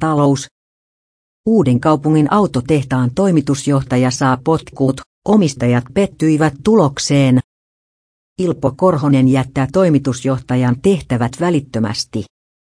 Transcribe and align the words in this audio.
Talous. 0.00 0.46
Uuden 1.46 1.80
kaupungin 1.80 2.32
autotehtaan 2.32 3.10
toimitusjohtaja 3.14 4.10
saa 4.10 4.38
potkut, 4.44 5.00
omistajat 5.28 5.84
pettyivät 5.94 6.54
tulokseen. 6.64 7.38
Ilpo 8.38 8.72
Korhonen 8.76 9.28
jättää 9.28 9.68
toimitusjohtajan 9.72 10.76
tehtävät 10.82 11.32
välittömästi. 11.40 12.24